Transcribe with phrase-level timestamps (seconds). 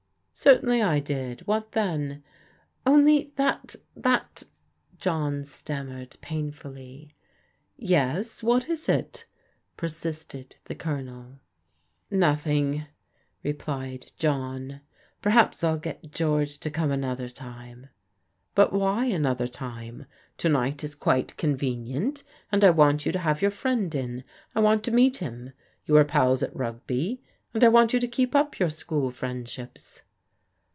[0.51, 1.41] "Certainly I did.
[1.45, 2.23] What then?"
[2.87, 3.75] Only that—
[4.07, 4.41] that"
[4.97, 7.13] John stanunered painfully.
[7.77, 9.25] Yes, what is it?"
[9.77, 11.33] persisted the Colonel"
[12.09, 12.87] Nothing,"
[13.43, 14.81] replied John;"
[15.21, 17.89] perhaps 111 get Geoi^ to come another time."
[18.55, 20.07] "But why another time?
[20.39, 24.23] To night is quite conve nient, and I want you to have your friend in.
[24.55, 25.53] I want to meet him.
[25.85, 27.21] You were pals at Rugby,
[27.53, 30.01] and I want you to keep up your school friendships."